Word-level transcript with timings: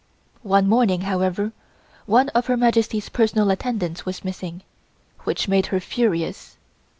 One 0.41 0.67
morning, 0.67 1.01
however, 1.01 1.51
one 2.07 2.29
of 2.29 2.47
Her 2.47 2.57
Majesty's 2.57 3.07
personal 3.07 3.51
attendants 3.51 4.03
was 4.03 4.25
missing, 4.25 4.63
which 5.25 5.47
made 5.47 5.67
her 5.67 5.79
furious. 5.79 6.57